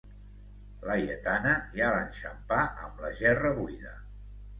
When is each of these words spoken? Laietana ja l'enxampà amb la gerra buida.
Laietana 0.85 1.51
ja 1.79 1.89
l'enxampà 1.95 2.57
amb 2.87 3.05
la 3.05 3.13
gerra 3.21 3.53
buida. 3.59 3.93